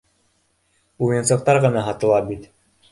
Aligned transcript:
Уйынсыҡтар 1.09 1.63
ғына 1.69 1.87
һатыла 1.91 2.21
бит. 2.33 2.55